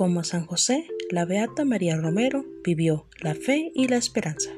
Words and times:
Como 0.00 0.24
San 0.24 0.46
José, 0.46 0.86
la 1.10 1.26
Beata 1.26 1.66
María 1.66 1.94
Romero 1.94 2.46
vivió 2.64 3.06
la 3.20 3.34
fe 3.34 3.70
y 3.74 3.86
la 3.86 3.98
esperanza. 3.98 4.48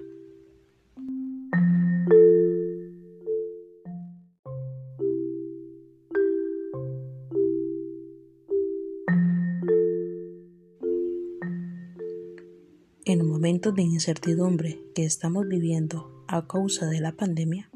En 13.04 13.26
momentos 13.26 13.74
de 13.74 13.82
incertidumbre 13.82 14.78
que 14.94 15.04
estamos 15.04 15.48
viviendo 15.48 16.24
a 16.28 16.46
causa 16.46 16.86
de 16.86 17.00
la 17.00 17.16
pandemia, 17.16 17.68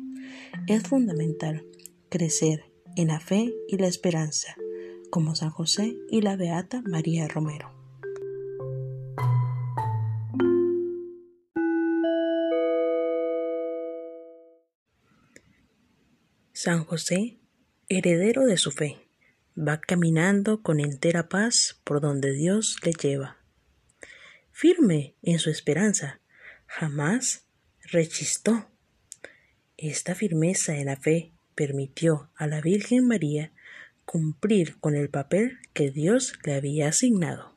es 0.69 0.85
fundamental 0.85 1.67
crecer 2.11 2.63
en 2.95 3.09
la 3.09 3.19
fe 3.19 3.53
y 3.67 3.77
la 3.79 3.89
esperanza, 3.89 4.55
como 5.11 5.35
San 5.35 5.51
José 5.51 5.97
y 6.11 6.23
la 6.23 6.37
Beata 6.37 6.83
María 6.87 7.29
Romero. 7.29 7.73
San 16.53 16.85
José, 16.85 17.39
heredero 17.89 18.45
de 18.45 18.57
su 18.57 18.71
fe, 18.71 19.07
va 19.57 19.81
caminando 19.81 20.63
con 20.63 20.81
entera 20.81 21.29
paz 21.29 21.81
por 21.85 22.01
donde 22.01 22.33
Dios 22.33 22.79
le 22.83 22.93
lleva. 22.93 23.37
Firme 24.53 25.15
en 25.23 25.39
su 25.39 25.51
esperanza, 25.51 26.21
jamás 26.67 27.47
rechistó. 27.83 28.71
Esta 29.77 30.15
firmeza 30.15 30.77
en 30.77 30.87
la 30.87 30.97
fe 30.97 31.33
permitió 31.55 32.31
a 32.35 32.47
la 32.47 32.61
Virgen 32.61 33.07
María 33.07 33.53
cumplir 34.07 34.79
con 34.81 34.95
el 34.95 35.11
papel 35.11 35.59
que 35.75 35.91
Dios 35.91 36.33
le 36.45 36.55
había 36.55 36.89
asignado. 36.89 37.57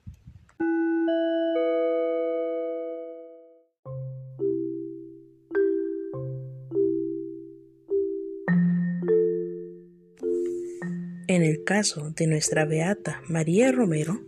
En 11.28 11.44
el 11.44 11.64
caso 11.64 12.12
de 12.16 12.26
nuestra 12.26 12.66
beata 12.66 13.22
María 13.30 13.72
Romero, 13.72 14.20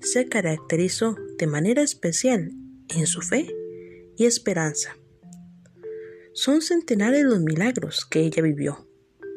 se 0.00 0.28
caracterizó 0.28 1.14
de 1.38 1.46
manera 1.46 1.80
especial 1.80 2.50
en 2.88 3.06
su 3.06 3.22
fe 3.22 3.46
y 4.16 4.26
esperanza. 4.26 4.96
Son 6.32 6.60
centenares 6.60 7.22
los 7.24 7.40
milagros 7.40 8.04
que 8.04 8.20
ella 8.20 8.42
vivió, 8.42 8.89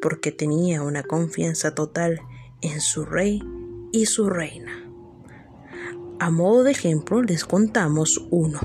porque 0.04 0.32
tenía 0.32 0.82
una 0.82 1.02
confianza 1.02 1.74
total 1.74 2.20
en 2.60 2.82
su 2.82 3.06
rey 3.06 3.42
y 3.90 4.04
su 4.04 4.28
reina. 4.28 4.84
A 6.20 6.30
modo 6.30 6.62
de 6.62 6.72
ejemplo 6.72 7.22
les 7.22 7.46
contamos 7.46 8.22
uno. 8.30 8.60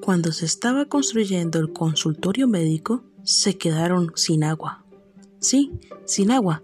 Cuando 0.00 0.30
se 0.30 0.46
estaba 0.46 0.84
construyendo 0.84 1.58
el 1.58 1.72
consultorio 1.72 2.46
médico, 2.46 3.02
se 3.24 3.58
quedaron 3.58 4.12
sin 4.14 4.44
agua. 4.44 4.84
Sí, 5.40 5.72
sin 6.04 6.30
agua. 6.30 6.62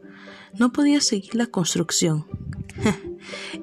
No 0.56 0.70
podía 0.70 1.00
seguir 1.00 1.34
la 1.34 1.48
construcción. 1.48 2.26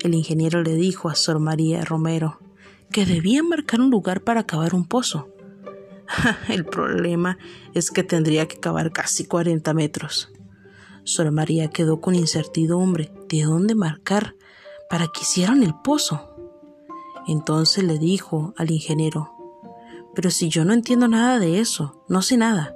El 0.02 0.16
ingeniero 0.16 0.64
le 0.64 0.74
dijo 0.74 1.10
a 1.10 1.16
Sor 1.16 1.40
María 1.40 1.86
Romero 1.86 2.40
que 2.92 3.06
debía 3.06 3.44
marcar 3.44 3.82
un 3.82 3.92
lugar 3.92 4.22
para 4.22 4.46
cavar 4.46 4.74
un 4.74 4.86
pozo. 4.86 5.30
El 6.50 6.66
problema 6.66 7.38
es 7.76 7.92
que 7.92 8.04
tendría 8.04 8.48
que 8.48 8.60
cavar 8.60 8.92
casi 8.92 9.26
40 9.26 9.74
metros. 9.76 10.32
Sor 11.04 11.32
María 11.32 11.70
quedó 11.70 12.02
con 12.02 12.16
incertidumbre 12.16 13.12
de 13.30 13.44
dónde 13.44 13.76
marcar 13.76 14.36
para 14.90 15.06
que 15.08 15.22
hicieran 15.22 15.64
el 15.64 15.76
pozo. 15.84 16.36
Entonces 17.28 17.84
le 17.84 18.00
dijo 18.00 18.54
al 18.58 18.72
ingeniero, 18.72 19.32
pero 20.16 20.32
si 20.32 20.50
yo 20.50 20.66
no 20.66 20.74
entiendo 20.74 21.08
nada 21.08 21.40
de 21.40 21.60
eso, 21.60 22.04
no 22.10 22.22
sé 22.22 22.38
nada. 22.38 22.76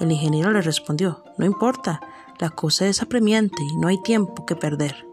El 0.00 0.10
ingeniero 0.10 0.50
le 0.50 0.62
respondió, 0.62 1.22
no 1.38 1.44
importa, 1.44 2.00
la 2.38 2.50
cosa 2.50 2.86
es 2.86 3.02
apremiante 3.02 3.62
y 3.62 3.76
no 3.76 3.88
hay 3.88 4.02
tiempo 4.02 4.44
que 4.44 4.56
perder. 4.56 5.06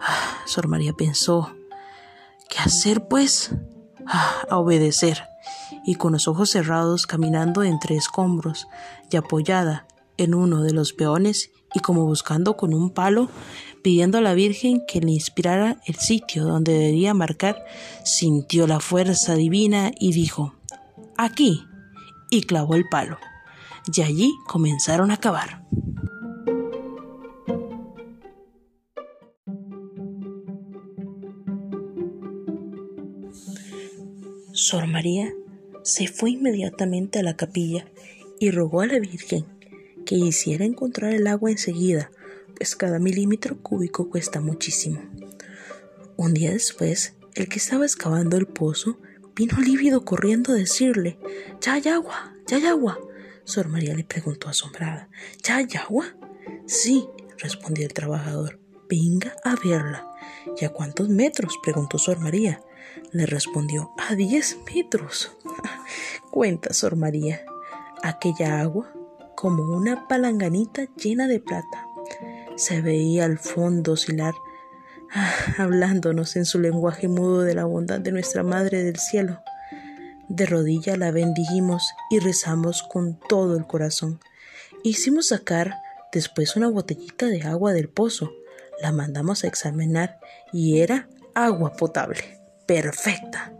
Ah, 0.00 0.38
Sor 0.46 0.68
María 0.68 0.92
pensó, 0.92 1.54
¿qué 2.48 2.58
hacer 2.58 3.08
pues? 3.08 3.54
Ah, 4.06 4.42
a 4.48 4.58
obedecer. 4.58 5.22
Y 5.84 5.94
con 5.96 6.12
los 6.12 6.28
ojos 6.28 6.50
cerrados, 6.50 7.06
caminando 7.06 7.62
entre 7.62 7.96
escombros 7.96 8.68
y 9.10 9.16
apoyada 9.16 9.86
en 10.16 10.34
uno 10.34 10.62
de 10.62 10.72
los 10.72 10.92
peones 10.92 11.50
y 11.74 11.80
como 11.80 12.04
buscando 12.04 12.56
con 12.56 12.74
un 12.74 12.90
palo, 12.90 13.28
pidiendo 13.82 14.18
a 14.18 14.20
la 14.20 14.34
Virgen 14.34 14.82
que 14.86 15.00
le 15.00 15.12
inspirara 15.12 15.80
el 15.86 15.96
sitio 15.96 16.44
donde 16.44 16.72
debería 16.72 17.14
marcar, 17.14 17.64
sintió 18.04 18.66
la 18.66 18.80
fuerza 18.80 19.34
divina 19.34 19.92
y 19.98 20.12
dijo, 20.12 20.54
aquí, 21.16 21.64
y 22.30 22.42
clavó 22.42 22.74
el 22.74 22.88
palo. 22.88 23.18
Y 23.92 24.02
allí 24.02 24.34
comenzaron 24.46 25.10
a 25.10 25.16
cavar. 25.16 25.64
Sor 34.60 34.88
María 34.88 35.32
se 35.84 36.08
fue 36.08 36.32
inmediatamente 36.32 37.20
a 37.20 37.22
la 37.22 37.36
capilla 37.36 37.86
y 38.40 38.50
rogó 38.50 38.80
a 38.80 38.88
la 38.88 38.98
Virgen 38.98 39.46
que 40.04 40.16
hiciera 40.16 40.64
encontrar 40.64 41.14
el 41.14 41.28
agua 41.28 41.52
enseguida, 41.52 42.10
pues 42.56 42.74
cada 42.74 42.98
milímetro 42.98 43.62
cúbico 43.62 44.10
cuesta 44.10 44.40
muchísimo. 44.40 45.00
Un 46.16 46.34
día 46.34 46.50
después, 46.50 47.14
el 47.36 47.48
que 47.48 47.60
estaba 47.60 47.84
excavando 47.84 48.36
el 48.36 48.46
pozo 48.46 48.98
Vino 49.36 49.60
lívido 49.60 50.04
corriendo 50.04 50.52
a 50.52 50.56
decirle, 50.56 51.20
¿Ya 51.60 51.74
hay 51.74 51.86
agua? 51.86 52.34
¿Ya 52.48 52.56
hay 52.56 52.66
agua? 52.66 52.98
Sor 53.44 53.68
María 53.68 53.94
le 53.94 54.02
preguntó 54.02 54.48
asombrada, 54.48 55.08
¿Ya 55.40 55.58
hay 55.58 55.68
agua? 55.80 56.16
Sí, 56.66 57.06
respondió 57.38 57.86
el 57.86 57.92
trabajador. 57.92 58.58
Venga 58.88 59.36
a 59.44 59.54
verla. 59.54 60.10
¿Y 60.60 60.64
a 60.64 60.70
cuántos 60.70 61.08
metros? 61.08 61.60
preguntó 61.62 61.96
Sor 61.96 62.18
María. 62.18 62.60
Le 63.12 63.26
respondió, 63.26 63.92
a 63.96 64.14
diez 64.14 64.58
metros. 64.74 65.36
Cuenta, 66.30 66.72
Sor 66.72 66.96
María. 66.96 67.44
Aquella 68.02 68.60
agua, 68.60 68.92
como 69.34 69.76
una 69.76 70.06
palanganita 70.08 70.86
llena 70.96 71.26
de 71.26 71.40
plata. 71.40 71.86
Se 72.56 72.80
veía 72.80 73.24
al 73.24 73.38
fondo 73.38 73.92
oscilar 73.92 74.34
hablándonos 75.58 76.36
en 76.36 76.44
su 76.44 76.58
lenguaje 76.58 77.08
mudo 77.08 77.42
de 77.42 77.54
la 77.54 77.64
bondad 77.64 78.00
de 78.00 78.12
nuestra 78.12 78.42
Madre 78.42 78.82
del 78.82 78.96
Cielo. 78.96 79.40
De 80.28 80.44
rodilla 80.46 80.96
la 80.96 81.10
bendijimos 81.10 81.94
y 82.10 82.18
rezamos 82.18 82.82
con 82.82 83.18
todo 83.28 83.56
el 83.56 83.66
corazón. 83.66 84.20
Hicimos 84.84 85.28
sacar 85.28 85.80
después 86.12 86.56
una 86.56 86.68
botellita 86.68 87.26
de 87.26 87.42
agua 87.42 87.72
del 87.72 87.88
pozo. 87.88 88.32
La 88.80 88.92
mandamos 88.92 89.44
a 89.44 89.48
examinar 89.48 90.20
y 90.52 90.80
era 90.80 91.08
agua 91.34 91.72
potable. 91.72 92.37
Perfecta. 92.68 93.52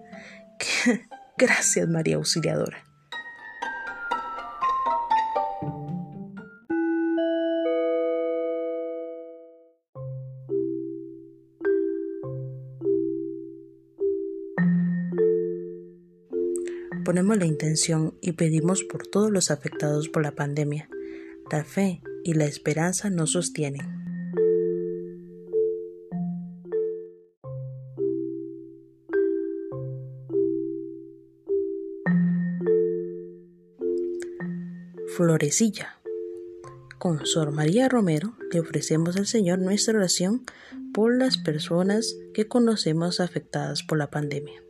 Gracias, 1.36 1.88
María 1.88 2.16
Auxiliadora. 2.16 2.84
ponemos 17.09 17.38
la 17.38 17.47
intención 17.47 18.18
y 18.21 18.33
pedimos 18.33 18.84
por 18.84 19.06
todos 19.06 19.30
los 19.30 19.50
afectados 19.50 20.10
por 20.10 20.22
la 20.22 20.33
pandemia. 20.33 20.91
La 21.50 21.65
fe 21.65 22.03
y 22.22 22.34
la 22.34 22.44
esperanza 22.44 23.09
nos 23.09 23.33
sostienen. 23.33 23.97
Florecilla. 35.18 35.98
Con 37.00 37.26
Sor 37.26 37.50
María 37.50 37.88
Romero 37.88 38.34
le 38.53 38.60
ofrecemos 38.60 39.16
al 39.16 39.26
Señor 39.26 39.59
nuestra 39.59 39.98
oración 39.98 40.44
por 40.94 41.18
las 41.18 41.38
personas 41.38 42.16
que 42.32 42.47
conocemos 42.47 43.18
afectadas 43.18 43.82
por 43.82 43.98
la 43.98 44.10
pandemia. 44.10 44.62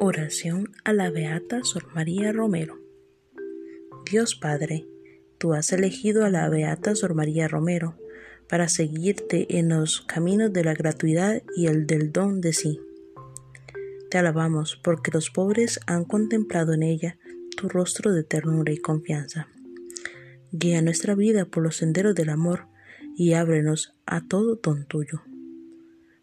Oración 0.00 0.72
a 0.82 0.92
la 0.92 1.12
Beata 1.12 1.62
Sor 1.62 1.86
María 1.94 2.32
Romero. 2.32 2.80
Dios 4.10 4.34
Padre, 4.34 4.88
tú 5.38 5.54
has 5.54 5.72
elegido 5.72 6.24
a 6.24 6.30
la 6.30 6.48
Beata 6.48 6.96
Sor 6.96 7.14
María 7.14 7.46
Romero 7.46 7.99
para 8.50 8.68
seguirte 8.68 9.58
en 9.58 9.68
los 9.68 10.00
caminos 10.00 10.52
de 10.52 10.64
la 10.64 10.74
gratuidad 10.74 11.40
y 11.56 11.68
el 11.68 11.86
del 11.86 12.10
don 12.10 12.40
de 12.40 12.52
sí. 12.52 12.80
Te 14.10 14.18
alabamos 14.18 14.76
porque 14.82 15.12
los 15.12 15.30
pobres 15.30 15.78
han 15.86 16.04
contemplado 16.04 16.72
en 16.72 16.82
ella 16.82 17.16
tu 17.56 17.68
rostro 17.68 18.12
de 18.12 18.24
ternura 18.24 18.72
y 18.72 18.78
confianza. 18.78 19.48
Guía 20.50 20.82
nuestra 20.82 21.14
vida 21.14 21.44
por 21.44 21.62
los 21.62 21.76
senderos 21.76 22.16
del 22.16 22.28
amor 22.28 22.66
y 23.16 23.34
ábrenos 23.34 23.94
a 24.04 24.26
todo 24.26 24.56
don 24.56 24.84
tuyo, 24.84 25.22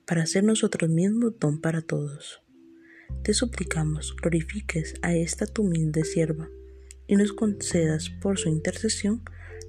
para 0.06 0.26
ser 0.26 0.44
nosotros 0.44 0.90
mismos 0.90 1.40
don 1.40 1.62
para 1.62 1.82
todos. 1.82 2.42
Te 3.24 3.34
suplicamos 3.34 4.14
glorifiques 4.22 4.96
a 5.02 5.16
esta 5.16 5.48
tu 5.48 5.64
humilde 5.64 6.04
sierva 6.04 6.50
y 7.08 7.16
nos 7.16 7.32
concedas 7.32 8.10
por 8.10 8.38
su 8.38 8.50
intercesión 8.50 9.24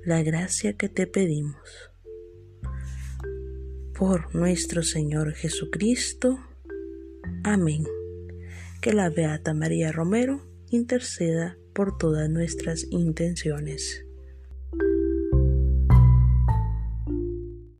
la 0.04 0.24
gracia 0.24 0.72
que 0.72 0.88
te 0.88 1.06
pedimos. 1.06 1.87
Por 3.98 4.32
nuestro 4.32 4.84
Señor 4.84 5.32
Jesucristo. 5.32 6.38
Amén. 7.42 7.84
Que 8.80 8.92
la 8.92 9.10
Beata 9.10 9.54
María 9.54 9.90
Romero 9.90 10.40
interceda 10.70 11.58
por 11.74 11.98
todas 11.98 12.30
nuestras 12.30 12.86
intenciones. 12.92 14.07